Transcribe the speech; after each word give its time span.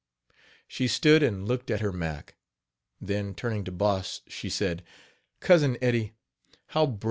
She 0.67 0.87
stood 0.87 1.21
and 1.21 1.47
looked 1.47 1.69
at 1.69 1.81
her 1.81 1.91
Mack; 1.91 2.35
then 2.99 3.35
turning 3.35 3.63
to 3.65 3.71
Boss, 3.71 4.21
she 4.25 4.49
said: 4.49 4.81
"Cousin 5.39 5.77
Eddie, 5.79 6.15
how 6.69 6.87
brave 6.87 6.91
he 6.91 6.93
was! 6.93 6.99